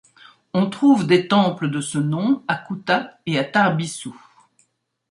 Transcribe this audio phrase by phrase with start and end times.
[0.55, 4.09] On trouve des temples de ce nom à Kutha et à Tarbisu.